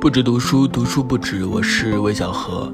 [0.00, 1.44] 不止读书，读书不止。
[1.44, 2.72] 我是魏小河，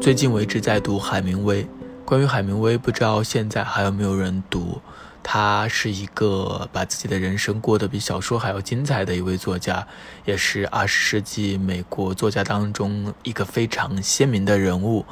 [0.00, 1.66] 最近我一直在读海明威。
[2.04, 4.80] 关于海明威，不知道现在还有没有人读？
[5.20, 9.84] 他是一个把自己的人生过得比小说还要精彩的一位作家，
[10.24, 15.04] 也是二十世纪美国作家当中一个非常鲜明的人物。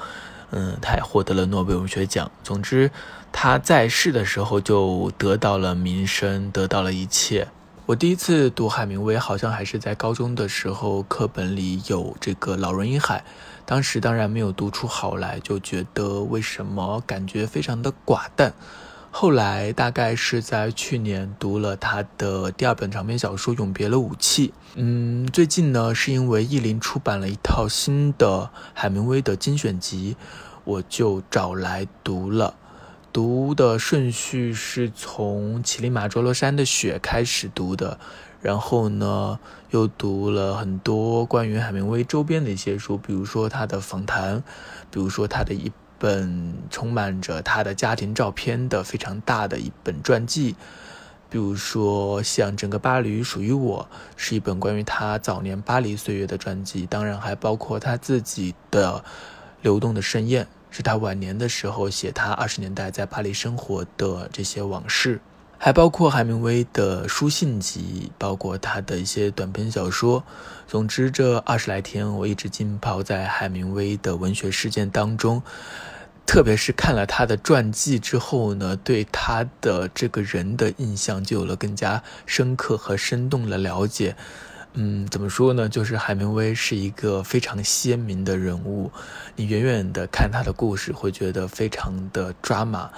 [0.53, 2.31] 嗯，他也获得了诺贝尔文学奖。
[2.45, 2.89] 总之，
[3.33, 7.49] 他在世的时候就得到了名声，得到了一切。
[7.89, 13.21] 我第一次读海明威，好像还是在高中的时候，课本里有这个《老人与海》，
[13.65, 18.53] 当时当然没有读出好来，就觉得为什么感觉非常的寡淡。
[19.11, 24.49] 后来大概是在去年读了他的第二本长篇小说《永别了武器》。
[24.75, 30.15] 嗯，最近呢是因为译林出版了一套新的海明威的精选集，
[30.65, 32.55] 我就找来读了。
[33.13, 37.99] 读的顺序是从乞力马卓罗山的雪开始读的，
[38.41, 39.41] 然后呢
[39.71, 44.43] 又读了很多关于海明威周边的一些书，比如说他的访谈，
[44.91, 50.55] 比如说他的一本充满着他的家庭照片的非常大的一本传记，
[51.31, 59.03] 比如说像《整个巴黎属于我》是一本关于他早年巴黎岁月的传记，当然还包括他自己的
[59.63, 60.47] 流动的盛宴。
[60.71, 65.21] 是他晚年的时候写他二十年代在巴黎生活的这些往事，
[65.59, 70.23] 还包括海明威的书信集，包括他的一些短篇小说。
[70.67, 75.43] 总之，这二十来天我一直浸泡在海明威的文学事件当中，
[76.27, 84.15] 特别是看了他的传记之后呢，对他的这个人的印象就有了更加深刻和生动的了解。
[84.81, 85.69] 嗯，怎么说呢？
[85.69, 88.93] 就是海明威是一个非常鲜明的人物，
[89.35, 92.89] 你远远的看他的故事，会觉得非常的抓马，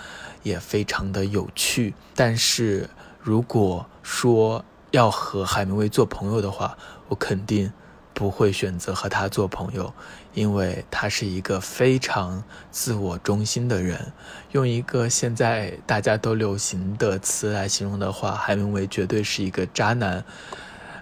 [0.42, 1.94] 也非常的有趣。
[2.14, 6.76] 但是如果说要和海明威做朋友的话，
[7.08, 7.72] 我肯定
[8.12, 9.90] 不会选择和他做朋友，
[10.34, 14.12] 因为他是一个非常自我中心的人。
[14.52, 20.22] 用一个现在大家都流行的词来形容的话，海明威绝对是一个渣男。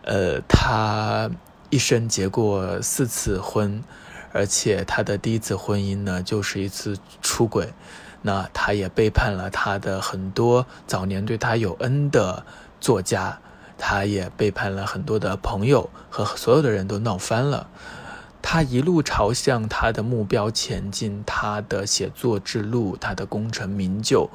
[0.09, 1.31] 呃，他
[1.69, 3.85] 一生结过四次婚，
[4.33, 7.75] 而且他的第一次婚姻呢，就是一次出轨。
[8.23, 12.47] 那他也背叛了他的很多早年对他有恩的
[12.81, 13.39] 作家，
[13.77, 17.69] 他也背叛了很多的朋友，和所有的人都闹翻了。
[18.41, 24.31] 他一路朝向他的目标前进，他的写作之路，他的功成名就。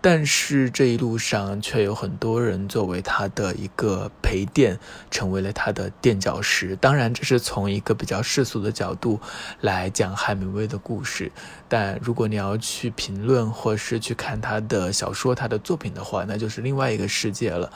[0.00, 4.78] 但是这一路上却有很多人作为他的一个陪垫，
[5.10, 6.76] 成为了他的垫脚石。
[6.76, 9.18] 当然，这是从一个比较世俗的角度
[9.62, 11.32] 来讲海明威的故事。
[11.68, 17.72] 但如果你要去评论或是去看他的小说、他的作品的话，那就是另外一个世界了。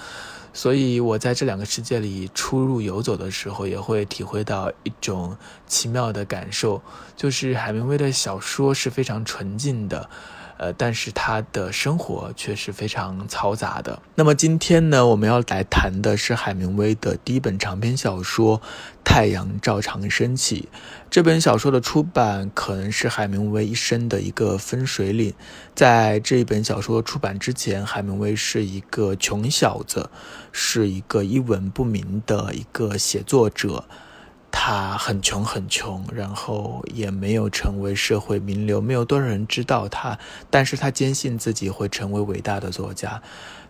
[0.53, 5.37] 所以我在这两个世界里出入游走的时候，也会体会到一种
[5.67, 6.81] 奇妙的感受，
[7.17, 10.09] 就是海明威的小说是非常纯净的。
[10.61, 14.03] 呃，但是他的生活却是非常嘈杂的。
[14.15, 18.59] 那么今天呢，我们要来谈的是海明威的第一本长篇小说
[19.03, 20.69] 《太阳照常升起》。
[21.09, 25.33] 这本小说的出版可能是海明威一生的一个分水岭。
[25.75, 30.11] 在这一本小说出版之前，海明威是一个穷小子，
[30.53, 33.87] 是一个一文不名的一个写作者。
[34.53, 40.19] 他很穷很穷，然后也没有成为社会名流，没有多少人知道他，
[40.51, 43.23] 但是他坚信自己会成为伟大的作家。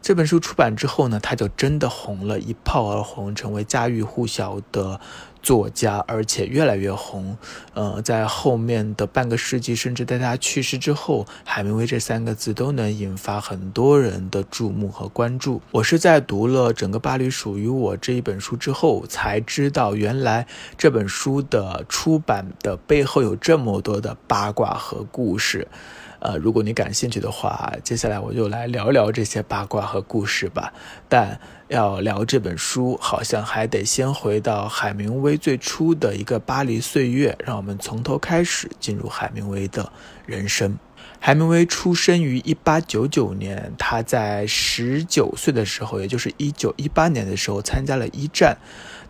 [0.03, 4.99] 这本书出版之后呢，他就真的红了，一炮而红，成为家喻户晓的
[5.43, 7.37] 作家，而且越来越红。
[7.75, 15.61] 呃，在后面的半个世纪，甚至在他去世之后，海明威这三个字都能引发很多人的注目和关注。
[15.71, 20.47] 我是在读了《整个巴黎属于我》这一本书之后，才知道原来
[20.79, 25.69] 这本书的出版的背后有这么多的八卦和故事。
[26.21, 30.73] 呃，如果你感兴趣的话，接下来我就来聊聊这些八卦和故事吧。
[31.09, 39.91] 但要聊这本书，好像还得先回到海明威最初的一个巴黎岁月，让我们从头开始进入海明威的
[40.27, 40.79] 人生。
[41.19, 48.57] 海明威出生于一八九九年，他在十九岁的时候，也就是一九一八年的时候，参加了一战。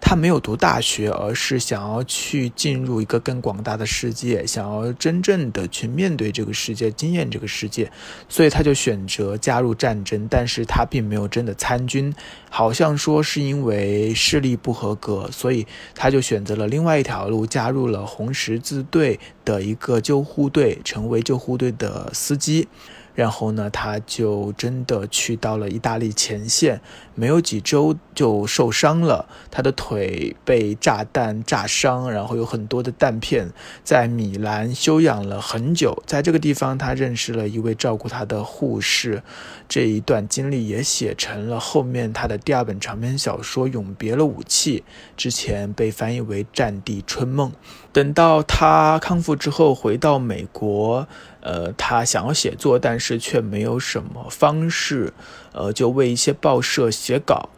[0.02, 7.92] 他没有读大学，而是想要去进入一个更广大的世界，想要真正的去面对这个世界，经验这个世界，
[8.26, 10.26] 所以他就选择加入战争。
[10.30, 12.12] 但是他并没有真的参军，
[12.48, 19.20] 好像说是因为视力不合格，所以他就选择了另外一条路，加入了红十字队
[19.50, 22.68] 的一个救护队，成为救护队的司机。
[23.12, 26.80] 然后呢，他就真的去到了意大利前线，
[27.14, 33.50] 没有几周就受伤了，他的腿被炸弹炸伤，然后有很多的弹片，
[33.82, 36.02] 在米兰休养了很久。
[36.06, 39.22] 在这个地方，他认识了一位照顾他的护士，
[39.68, 44.78] 这一段经历也写成了后面他的第二本长篇小说《永别了武器》，
[45.16, 47.50] 之前被翻译为《战地春梦》。
[47.92, 51.06] 等到他康复之后，回到美国。
[51.42, 55.10] 呃，他想要写作，但是却没有什么方式，
[55.52, 57.48] 呃，就为一些报社写稿，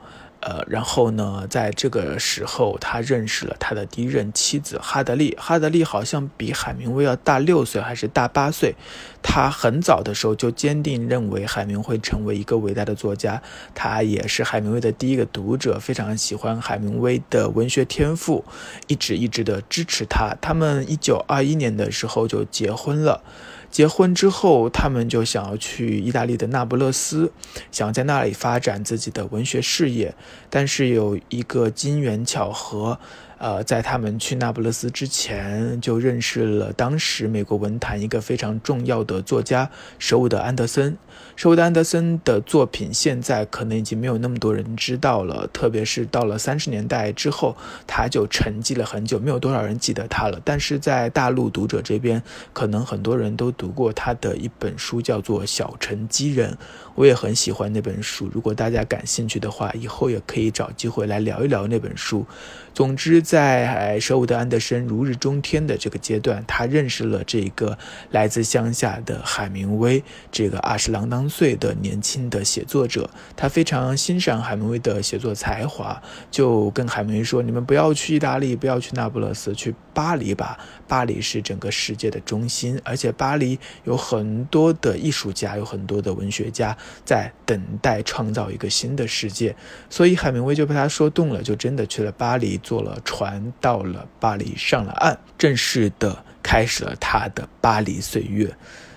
[0.43, 5.37] 呃，然后呢，在这个时候，他认识了他的第一任妻子哈德利。
[5.39, 8.75] 哈德利好像比海明威要大六岁，还是大八岁。
[9.23, 13.41] 他很早的时候就坚定认为海明会成为一个伟大的作家，
[13.73, 18.45] 他也是海明威的第一个读者，非常喜欢海明威的文学天赋，
[18.89, 20.37] 一直一直的支持他。
[20.41, 23.23] 他们一九二一年的时候就结婚了。
[23.71, 27.33] 结婚之后，他们就想要去意大利的那不勒斯，
[27.71, 30.15] 想在那里发展自己的文学事业。
[30.51, 32.99] 但是有一个机缘巧合。
[33.43, 39.69] 呃，在他们去那不勒斯之前，就认识了当时美国文坛一个非常重要的作家
[39.99, 40.97] 舍伍德·安德森。
[41.35, 50.41] 舍伍德·安德森的作品现在可能已经没有那么多人知道了，特别是到了三十年代之后，他就沉寂了很久，没有多少人记得他了。
[50.45, 52.23] 但是在大陆读者这边，
[52.53, 56.53] 可能很多人都读过他的一本书，叫做《小城机人》。
[56.95, 62.25] 我也很喜欢那本书，如果大家感兴趣的话，以后也可以找机会来聊一聊那本书。
[62.75, 67.77] 总之，在舍伍德·安德森如日中天的这个阶段，他认识了这个
[68.11, 73.11] 来自乡下的海明威，这个二十郎当岁的年轻的写作者。
[73.37, 80.59] 他非常欣赏海明威的写作才华，就跟海明威说：“你们不要去意大利，不要去那不勒斯，去巴黎吧。
[80.89, 89.55] 巴黎是整个世界的中心，而且巴黎有很多的艺术家，有很多的文学家。”在等待创造一个新的世界，
[89.91, 98.55] 所以海明威就被他说动了，就真的去了巴黎，坐了船到了巴黎，上了岸，正式的开始了他的巴黎岁月。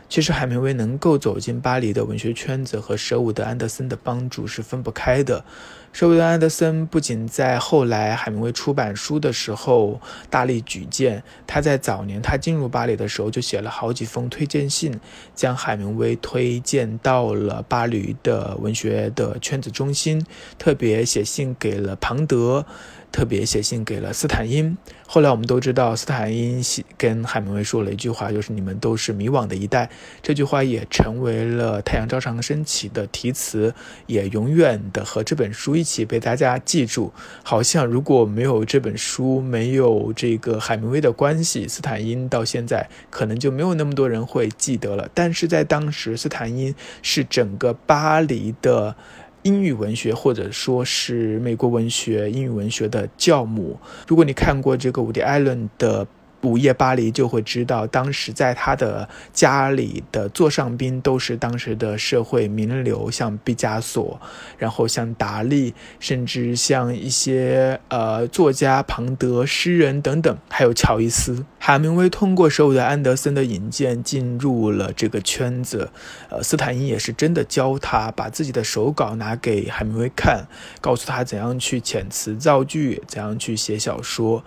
[0.08, 5.44] 其实海明威能够走进巴黎的文学圈子，和舍伍德·安德森的帮助是分不开的。
[5.92, 15.00] 舍伍德·安德森不仅在后来海明威出版书的时候大力举荐，他在早年他进入巴黎的时候就写了好几封推荐信，
[15.34, 20.24] 将海明威推荐到了巴黎的文学的圈子中心，
[20.60, 22.66] 特别写信给了庞德。
[23.12, 24.78] 特别写信给了斯坦因。
[25.08, 26.62] 后来我们都知道，斯坦因
[26.98, 29.90] 跟海明威说了一句话，就是“你们都是迷惘的一代”。
[30.22, 33.74] 这句话也成为了《太阳照常升起》的题词，
[34.08, 37.14] 也永远的和这本书一起被大家记住。
[37.44, 45.08] 好像如果没有这本书，没有这个海明威的关系，斯坦因到现在可能就没有那么多人会记得了。
[45.14, 46.74] 但是在当时，斯坦因
[47.04, 48.96] 是整个巴黎的。
[49.46, 53.80] 英语文学，或者说是美国文学、英语文学的教母。
[54.08, 56.06] 如果你看过这个伍迪·艾伦的。
[56.46, 64.22] 午夜巴黎就会知道，当时在他的家里的座上宾都是当时的社会名流，像毕加索，
[64.58, 71.44] 然后像达利，甚至像一些呃作家庞德、诗人等等，还有乔伊斯。
[71.58, 75.90] 海明威通过受的安德森的引荐进入了这个圈子，
[76.30, 80.46] 呃，斯坦因也是真的教他，把自己的手稿拿给海明威看，
[80.80, 84.44] 告诉他怎样去遣词造句，怎样去写小说。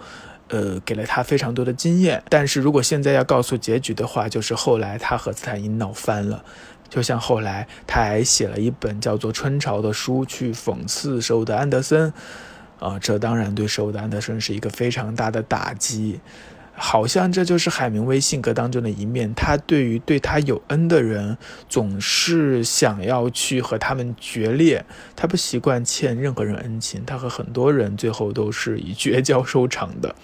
[0.49, 6.43] 呃，给了他非常多的经验，但是如果现在要告诉结局的话，就是后来他和斯坦因闹翻了，
[6.89, 12.13] 就像后来他还写了一本叫做《春潮》的书去讽刺舍伍德·安德森，
[12.79, 16.19] 啊，这当然对舍伍德·安德森是一个非常大的打击。
[16.79, 21.37] 好像这就是海明威性格当中的一面，他对于对他有恩的人，
[21.69, 24.85] 总是想要去和他们决裂。
[25.17, 30.15] 他不习惯欠任何人恩情，他和很多人最后都是以绝交收场的。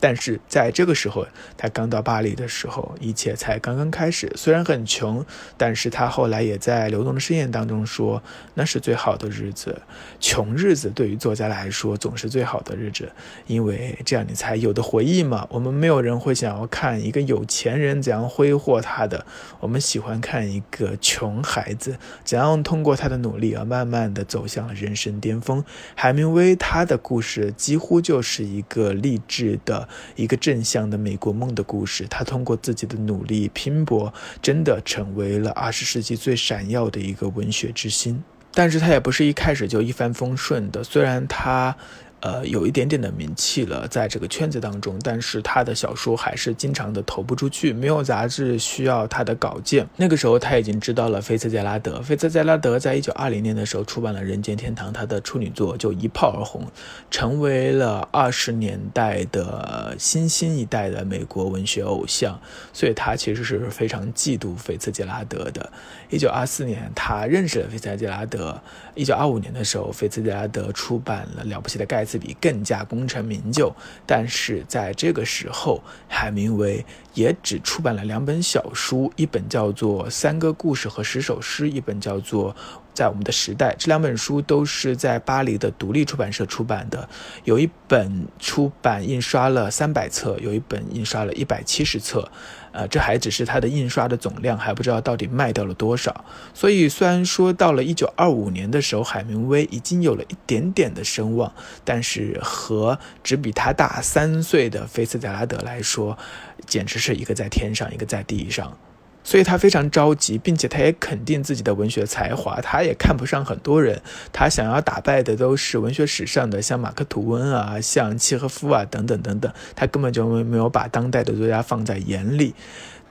[0.00, 4.30] 但是在这个时候，他刚到巴黎的时候，一切才刚刚开始。
[4.36, 5.24] 虽然很穷，
[5.56, 8.22] 但是他后来也在《流动的盛宴》当中说，
[8.54, 9.80] 那是最好的日子。
[10.20, 13.10] 穷日子对于作家来说总是最好的日子，
[13.46, 15.46] 因为这样你才有的回忆嘛。
[15.50, 19.24] 我们没有人会想要看一个有钱人怎样挥霍他的，
[19.60, 25.64] 我们喜欢看一个穷孩子怎样通过他的努力而慢慢的走向了人生巅峰。
[25.94, 29.83] 海明威他的故事几乎就是一个励志的。
[30.16, 34.12] 一个正向的美国梦的故事，他通过自己的努力拼搏，
[34.42, 38.22] 真的成为了二十世纪最闪耀的一个文学之星。
[38.52, 41.76] 但是他也不是一开始就一帆风顺的，虽然他。
[42.24, 49.86] 呃，有一点点的名气了，在这个圈子当中，但是他的小说还是经常的投不出去，没有杂志需要他的稿件。
[49.96, 56.66] 那个时候他已经知道了菲茨杰拉德，菲茨杰拉德在一九二零年的时候出版了《人间天堂》，他的处女作就一炮而红，
[57.10, 62.40] 成为了二十年代的新兴一代的美国文学偶像，
[62.72, 65.70] 所以他其实是非常嫉妒菲茨杰拉德的。
[66.14, 68.58] 一九二四年，他认识了菲茨杰拉德。
[68.94, 72.18] 一九二五年的时候，菲茨杰拉德出版了《了不起的盖茨》。
[72.24, 73.74] 比更加功成名就，
[74.06, 82.54] 但是在这个时候，海明威也只出版了两本小书，一本叫做《三个故事和十首诗》，一本叫做
[82.94, 83.72] 《在我们的时代》。
[83.76, 87.06] 这两本书都是在巴黎的独立出版社出版的，
[87.44, 92.30] 有一本出版印刷了三百册，有一本印刷了一百七十册。
[92.72, 96.24] 呃，这还只是它的印刷的总量，还不知道到底卖掉了多少。
[96.52, 101.52] 所以，虽然说到了一九二五年的时候，海明威已经有了一点点的声望，
[101.84, 106.18] 但是和只比他大三岁的菲茨杰拉德来说，
[106.66, 108.76] 简直是一个在天上，一个在地上。
[109.24, 114.02] 所以他非常着急，并且他也肯定自己的文学才华，他也看不上很多人，
[114.32, 122.54] 他想要打败的都是文学史上的像马克吐温啊、像契诃夫啊等等等等，他根本就没有把当代的作家放在眼里。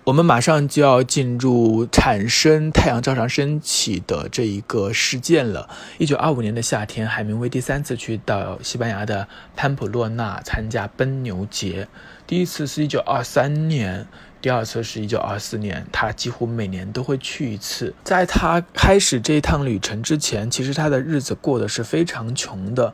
[0.05, 5.69] 我们马上就要进入产生太阳照常升起的这一个事件了。
[5.97, 11.87] 一九二五年的夏天，海明威第三次去到西班牙的潘普洛纳参加奔牛节，
[12.27, 14.05] 第一次是一九二三年。
[14.43, 17.93] 第二次是一九二四年，他几乎每年都会去一次。
[18.03, 22.93] 在他开始这一趟旅程之前，其实他的日子过得是非常穷的，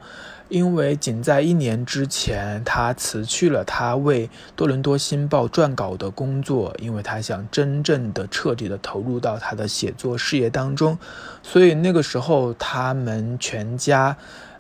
[0.50, 11.00] 因为仅在一年之前，他辞去了他为多伦多新报撰稿的工作，因为他想真正的、彻底的投入到他的写作事业当中。
[11.42, 14.16] 所以那个时候，他们全家。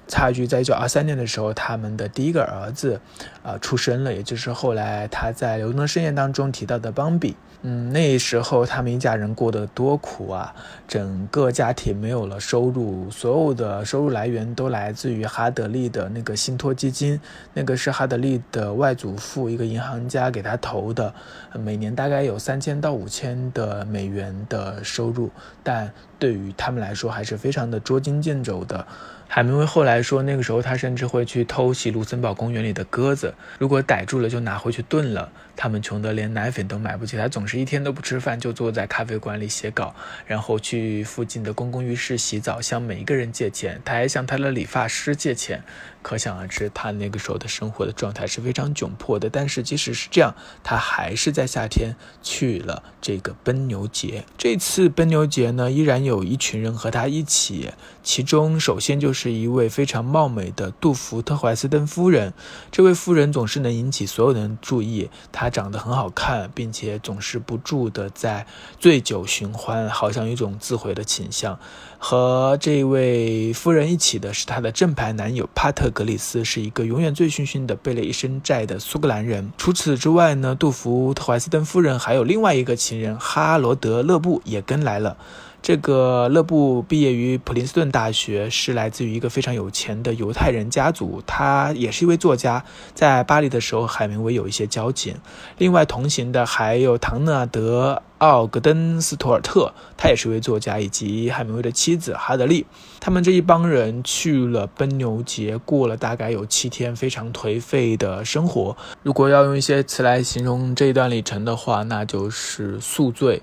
[0.09, 2.99] 差距在一九二三年的时候，他们的第一个儿子，
[3.43, 7.37] 啊，出生了，也就是后来他在《流动盛宴》当中提到的邦比。
[7.61, 10.55] 嗯，那时候他们一家人过得多苦啊！
[10.87, 17.19] 整个家庭没有了收入，所有的收入来源都来自于哈德利的那个信托基金，
[17.53, 21.13] 那个是哈德利的外祖父一个银行家给他投的，
[21.53, 25.29] 每年大概有三千到五千的美元的收入，
[25.61, 28.87] 但对于他们来说还是非常的捉襟见肘的。
[29.31, 35.31] 海明威后来说，那个时候他甚至会去偷袭卢森堡公园里的鸽子，如果逮住了就拿回去炖了。
[35.61, 39.93] 他们穷得连奶粉都买不起，他总是一天都不吃饭，就坐在咖啡馆里写稿，
[40.25, 43.81] 然后去附近的公共浴室洗澡，向每一个人借钱。
[43.83, 45.61] 他还向他的理发师借钱。
[46.01, 49.29] 可想而知，他那个时候的生活的状态是非常窘迫的。
[49.29, 54.23] 但是即使是这样，他还是在夏天去了这个奔牛节。
[54.37, 57.73] 这次奔牛节呢，依然有一群人和他一起。
[58.01, 62.33] 其中，首先就是一位非常貌美的杜福特怀斯登夫人。
[62.71, 65.09] 这位夫人总是能引起所有人注意。
[65.33, 68.45] 她长得很好看，并且总是不住的在
[68.79, 71.57] 醉酒寻欢，好像有一种自毁的倾向。
[71.97, 79.51] 和这位夫人一起的是他的正牌男友帕特格里斯，是一个永远醉醺醺的、背了一身债的苏格兰人。
[79.57, 85.17] 除此之外呢，杜福特怀斯登夫人还有另外一个情人哈罗德勒布也跟来了。
[85.61, 91.21] 这个勒布毕业于普林斯顿大学，是来自于一个非常有钱的犹太人家族。
[91.27, 92.63] 他也是一位作家，
[92.93, 95.15] 在巴黎的时候，海明威有一些交情。
[95.57, 102.65] 另外同行的还有唐纳德·奥格登斯图尔特，他也是一位作家，以及海明威的妻子哈德利。
[103.01, 108.75] 他们这一帮人去了奔牛节，过了大概有七天，非常颓废的生活。
[109.03, 113.41] 如果要用一些词来形容这一段旅程的话，那就是宿醉。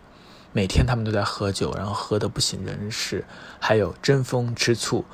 [0.56, 3.22] 每天他们都在喝酒，然后喝得不省人事，
[3.60, 5.04] 还有争风吃醋，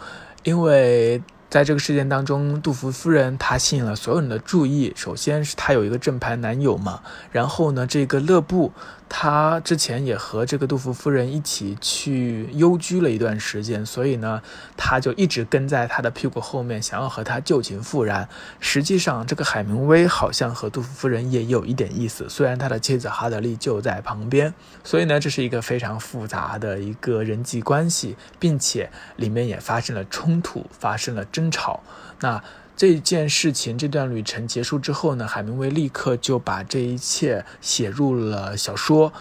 [0.45, 1.21] 因为。
[1.53, 4.91] 在这个事件当中，杜甫夫人她吸引了所有人的注意。
[4.97, 8.73] 首先是她有一个正牌男友嘛，然后呢，这个勒布
[9.15, 14.41] 他之前也和这个杜甫夫人一起去幽居了一段时间，所以呢，
[14.75, 18.27] 他就一直跟在他的屁股后面，想要和他旧情复燃。
[18.59, 24.55] 实际上，这个海明威好像和杜甫夫人也有一点意思，虽然他的妻子哈德利就在旁边。
[24.83, 31.43] 所以呢，这是一个非常复杂的一个人际关系，并且里面也发生了冲突，发生了争。
[31.43, 31.83] 争吵。
[32.21, 32.41] 那
[32.77, 39.13] 这件事情，这段旅程结束之后呢，海明威立刻就把这一切写入了小说。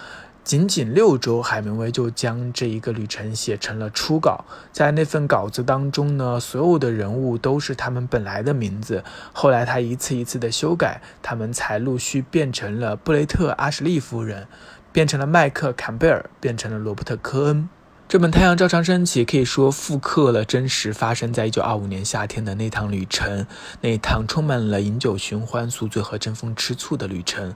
[0.43, 4.43] 仅仅六周，海明威就将这一个旅程写成了初稿。
[4.72, 9.03] 在那份稿子当中呢，所有的人物都是他们本来的名字。
[9.34, 14.48] 后来他一次一次的修改，他们才陆续变成了布雷特·阿什利夫人，
[14.91, 17.70] 变成了麦克·坎贝尔，变成了罗伯特·科恩。
[18.12, 23.48] 这本《太阳照常升起》可以说复刻了真实发生在1925年夏天的那趟旅程，
[23.80, 27.56] 那一趟充满了饮酒寻欢、宿醉和争风吃醋的旅程。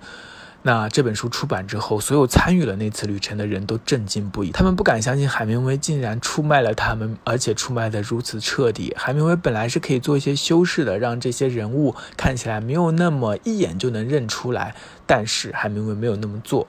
[0.62, 8.96] 那这本书出版之后，所有参与了那次旅程的人都震惊不已，他们不敢相信海明威竟然出卖了他们，而且出卖得如此彻底。
[8.98, 14.74] 海明威本来是可以做一些修饰的，让这些人物看起来没有那么一眼就能认出来，
[15.06, 16.66] 但是海明威没有那么做。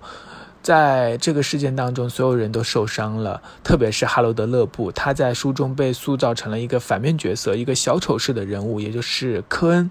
[0.67, 9.89] 在这个事件当中，所有人都受伤了，特别是哈罗德·勒布，他在书中被塑造成了一个反面角色，一个小丑式的人物，也就是科恩。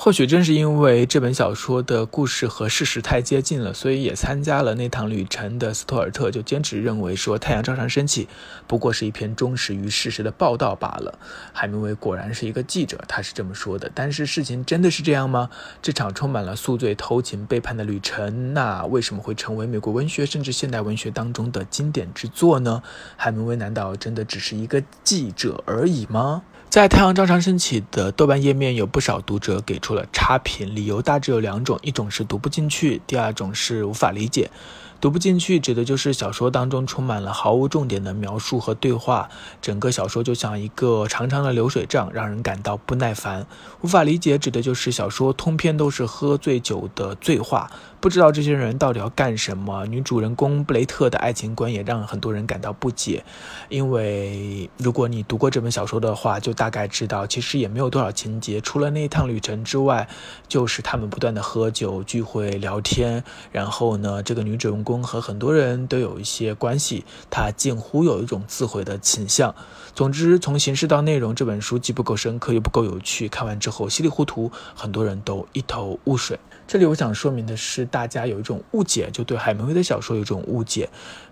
[0.00, 8.28] 或许正是因为这本小说的故事和事实太接近了，所以也参加了那趟旅程的斯托尔特就坚持认为说，太阳照常升起
[8.68, 11.18] 不过是一篇忠实于事实的报道罢了。
[11.52, 13.90] 海明威果然是一个记者，他是这么说的。
[13.92, 15.50] 但是事情真的是这样吗？
[15.82, 22.84] 这场充满了宿醉、偷情、背叛的旅程，那为什么会成为美国文学甚至现代文学当中的经典之作呢？
[23.16, 26.44] 海明威难道真的只是一个记者而已吗？
[26.70, 34.50] 在《太阳照常升起》的豆瓣页面，有不少读者给出了差评，理由大致有两种：一种是读不进去，第二种是无法理解。
[35.00, 39.28] 读不进去，指的就是小说当中充满了毫无重点的描述和对话，
[39.62, 43.46] 整个小说就像一个长长的流水账，让人感到不耐烦。
[43.82, 49.86] 无法理解，指的就是小说通篇都是喝醉酒的醉话，不知道这些人到底要干什么。
[49.86, 53.24] 女主人公布雷特的爱情观也让很多人感到不解，
[53.68, 60.08] 因为如果你读过这本小说的话，就大概知道，其实也没有多少情节，除了那一趟旅程之外，
[60.48, 64.84] 就是他们不断的喝酒、聚会、聊天，然后呢，这个女主人。
[64.88, 69.54] 公和很多人都有一些关系，他近乎有一种自毁的倾向。
[69.94, 76.38] 总之，从形式到内容，这本书既不够深刻，又不够有趣，看完之后稀里糊涂，很多人都一头雾水。
[76.66, 80.88] 这里我想说明的是，大家有一种误解，就对海明威的小说有一种误解。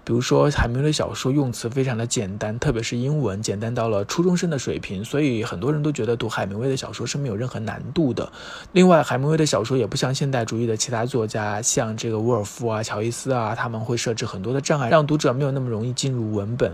[0.07, 8.31] 比如说，海明威的小说用词非常的简单，特别是英文，简单到了初中生的水平，所以很多人都觉得读海明威的小说是没有任何难度的。
[8.71, 16.73] 另外，海明威的小说也不像现代主义的其他作家，像这个沃尔夫啊、乔伊斯啊，他们会设置很多的障碍，让读者没有那么容易进入文本。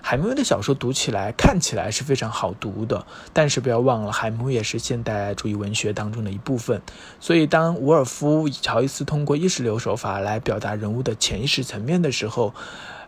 [0.00, 6.80] 海明威的小说读起来、看起来是非常好读的，但是不要忘了，海明威也是现代主义文学当中的一部分。
[7.18, 12.54] 所以，当沃尔夫、乔伊斯通过意识流手法来表达人物的潜意识层面的时候，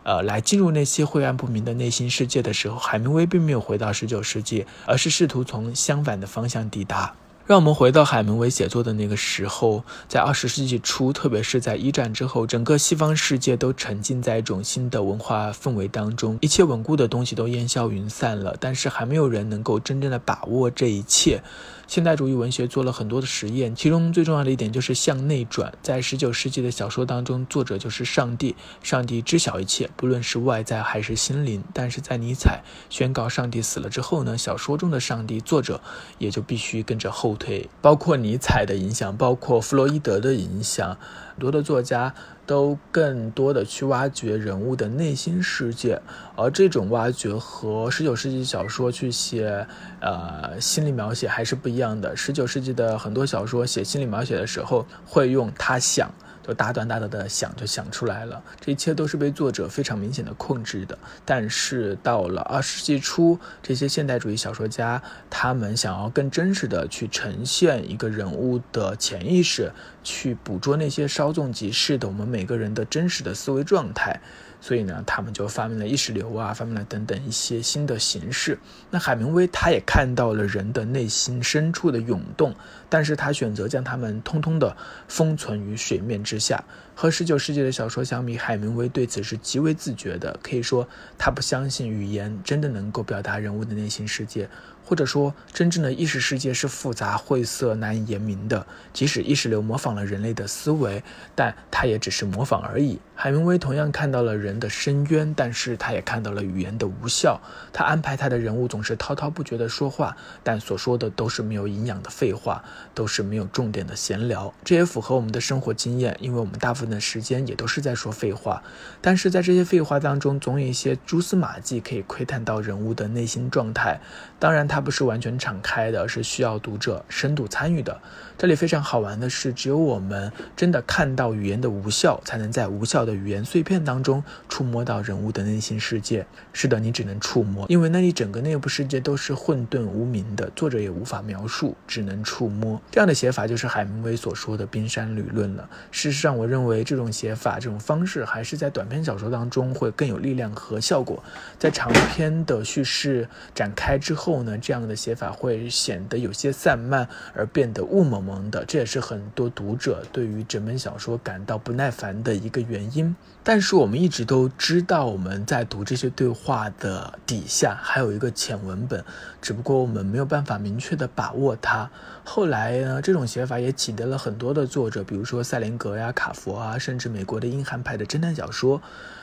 [0.03, 7.13] 呃，来进入那些晦暗不明的内心世界的时候，海明威并没有回到十九世纪，而是试图从相反的方向抵达。
[7.51, 21.43] 让我们回到海明威写作的那个时候，在二十世纪初，特别是在一战之后，整个西方世界都沉浸在一种新的文化氛围当中，一切稳固的东西都烟消云散了，但是还没有人能够真正的把握这一切。
[21.87, 25.73] 现代主义文学做了很多的实验，其中最重要的一点就是向内转。
[25.81, 31.61] 在十九世纪的小说当中，作者就是上帝，上帝知晓一切，不论是外在还是心灵。
[31.73, 35.81] 但是在尼采宣告上帝死了之后呢，小说中的上帝，作者
[36.17, 37.67] 也就必须跟着后推。
[37.81, 40.97] 包括尼采的影响，包括弗洛伊德的影响，
[41.33, 42.13] 很多的作家。
[42.43, 46.01] 都更多的去挖掘人物的内心世界，
[46.35, 49.65] 而这种挖掘和十九世纪小说去写，
[50.01, 52.13] 呃，心理描写还是不一样的。
[52.13, 56.11] 十九世纪的很多小说写心理描写的时候，会用他想。
[56.45, 58.41] 就大段大段的想，就想出来了。
[58.59, 60.97] 这一切都是被作者非常明显的控制的。
[61.25, 69.71] 但是到了二十世纪初，这些现代主义小说家，他们想要更真实的去呈现一个人物的潜意识，
[70.03, 74.19] 去捕捉那些稍纵即逝的我们每个人的真实的思维状态。
[74.63, 78.57] 所以呢，他们就发明了意识流啊，发明了等等一些新的形式。
[78.91, 82.55] 那海明威他也看到了人的内心深处的涌动，
[82.87, 86.63] 但是他选择将他们通通的封存于水面之下。
[86.93, 90.39] 和十九世纪的小说相比，海明威对此是极为自觉的。
[90.43, 94.47] 可以说，他不相信语言真的能够表达人物的内心世界。
[94.91, 98.67] 或者说，真正的意识世界是复杂、晦涩、难以言明的。
[98.91, 101.01] 即使意识流模仿了人类的思维，
[101.33, 102.99] 但它也只是模仿而已。
[103.15, 107.39] 海明威同样看到了人的深渊，但是他也看到了语言的无效。
[107.71, 112.63] 他安排他的人物总是滔滔不绝地说话，但所说的都是没有营养的废话，
[112.95, 114.53] 都是没有重点的闲聊。
[114.65, 118.61] 这也符合我们的生活经验，因为我们大部分的时间也都是在说废话。
[118.99, 124.01] 但是在这些废话当中，总有一些蛛丝马迹可以窥探到人物的内心状态。
[124.37, 124.67] 当然。
[124.67, 128.01] 他不是完全敞开的，是需要读者深度参与的。
[128.37, 136.25] 这里非常好玩的是，只有我们真的看到语言的无效，才能在无效的语言碎片当中触摸到人物的内心世界。
[136.51, 142.81] 是的，你只能触摸，因为那里整个内部世界都是混沌无名的，作者也无法描述，只能触摸。
[142.89, 145.69] 这样的写法就是海明威所说的冰山理论了。
[145.91, 151.23] 事实上，我认为这种写法、这种方式还是在短篇小说当中会更有力量和效果。
[151.59, 158.63] 在长篇的叙事展开之后呢，这样的写法会显得有些散漫，而变得雾蒙蒙的。
[158.65, 163.15] 这也是很多读者对于整本小说感到不耐烦的一个原因。
[163.43, 169.03] 但是我们一直都知道，我们在读这些对话的底下还有一个浅文本，
[169.41, 171.89] 只不过我们没有办法明确的把握它。
[172.23, 178.79] 后来呢，这种写法也启迪了很多的作者，比如说塞林格呀、卡佛啊，甚至美国的硬汉派的侦探小说。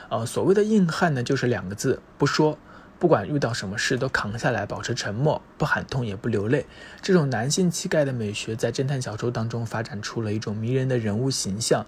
[0.09, 2.57] 呃，所谓的硬汉呢，就是两个字：不说。
[2.99, 6.65] 不管遇到什么事都扛下来，保持沉默，不喊痛也不流泪。
[7.01, 11.85] 这种男性气概的美学，在侦探小说当中发展出了一种迷人的人物形象。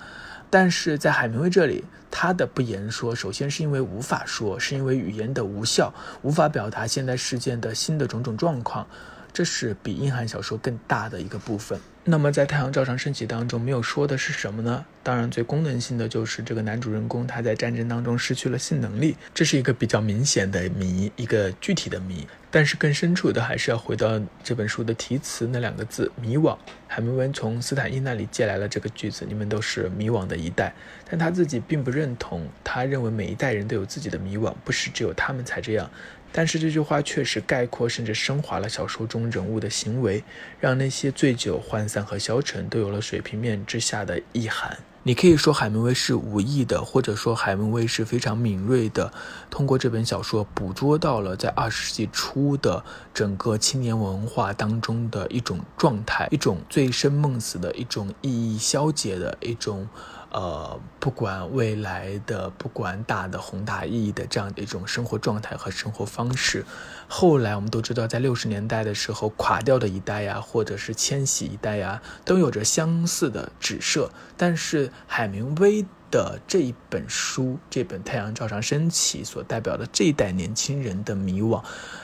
[0.50, 8.88] 但是在海明威这里，他的不言说，首先是因为无法说，是因为语言的无效，无法表达现代事件的新的种种状况，
[9.34, 11.80] 这是比硬汉小说更大的一个部分。
[12.04, 14.84] 那么在《太阳照常升起》当中，没有说的是什么呢？
[15.04, 22.28] 当然，最功能性的就是这个男主人公他在战争当中失去了性能力，这是一个比较明显的谜，一个具体的谜。
[22.50, 26.58] 但是更深处的还是要回到这本书的题词那两个字“迷惘”。
[26.88, 30.74] 海明威从斯坦因那里借来了这个句子：“你们都是迷惘的一代。”
[31.08, 35.90] 但他自己并不认同，他认为每一代人都有自己的迷惘，不是只有他们才这样。
[36.32, 40.24] 但是这句话确实概括甚至升华了小说中人物的行为，
[40.60, 44.78] 让那些醉酒、涣散和消沉都有了水平面之下的意涵。
[45.04, 49.12] 你可以说海明威是无意的，或者说海明威是非常敏锐的，
[49.50, 59.90] 通过这本小说捕捉到了在二十世纪初的整个青年文化当中的一种状态，一种醉生梦死的一种意义消解的一种。
[60.32, 66.66] 呃，不管未来的，不管大的宏大意义的这样的一种生活状态和生活方式，
[67.08, 74.10] 后来我们都知道，在六十年代的时候，垮掉的一代呀，或者是迁徙一代呀，都有着相似的指涉。
[74.38, 75.86] 但是海明威。
[76.12, 81.64] 的这一本书，这本《太阳照常升起》所代表的这一代年轻人的迷惘，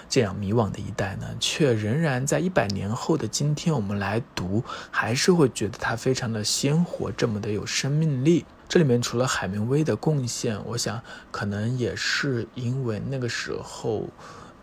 [0.09, 8.45] 这样迷惘的一代呢，却仍然在一百年后的今天，我们来读，还是会觉得它非常的鲜活，这么的有生命力。
[8.69, 14.07] 这里面除了海明威的贡献，我想可能也是因为那个时候，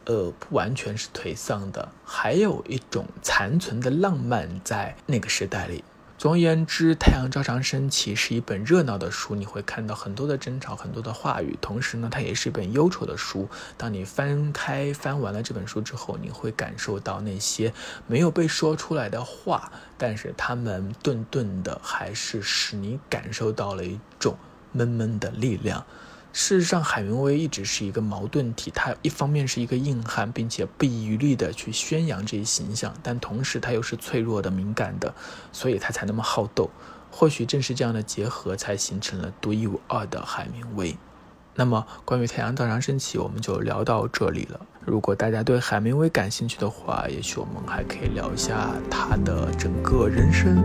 [0.05, 5.85] 呃，不完全是颓丧的，还有一种残存的浪漫在那个时代里。
[6.25, 11.55] 总而言之，《太阳照常升起》是一本热闹的书，你会看到很多的争吵，很多的话语。
[11.61, 13.47] 同时呢，它也是一本忧愁的书。
[13.77, 17.75] 当你翻开、翻完了这本书之后，你会感受到那些
[18.07, 24.35] 没有被说出来的话，但是他们顿顿的，还是使你感受到了一种
[24.73, 25.85] 闷闷的力量。
[26.37, 28.69] 事实上，海明威一直是一个矛盾体。
[28.75, 35.15] 他一方面是一个硬汉，并且不遗余力地去宣扬这一形象，但同时他又是脆弱的、敏感的，
[35.53, 36.69] 所以他才那么好斗。
[37.09, 40.97] 或许正是这样的结合，才形成了独一无二的海明威。
[41.55, 44.61] 那么，关于太阳照常升起，我们就聊到这里了。
[44.85, 50.57] 如果大家对海明威感兴趣的话，也许我们还可以聊一下他的整个人生，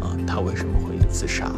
[0.00, 1.50] 啊，他为什么会自杀？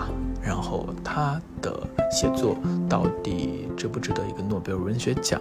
[0.44, 1.72] 然后他的
[2.11, 2.57] 写作
[2.88, 5.40] 到底值不值得一个诺贝尔文学奖，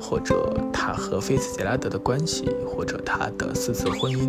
[0.00, 4.28] 或者他和菲茨杰拉德的关系，或者他的四次婚姻，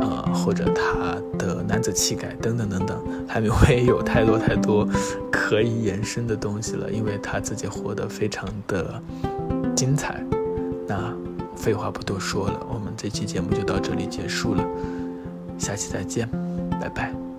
[0.00, 4.88] 呃，或者他的男子气概等等等等，海明威有太多太多
[5.32, 9.02] 可以延伸的东西了，因为他自己活得非常的
[9.74, 10.24] 精彩。
[10.86, 11.12] 那
[11.56, 14.64] 废话不多说了，我们这期节目就到这里结束了，
[15.58, 16.28] 下期再见，
[16.80, 17.29] 拜拜。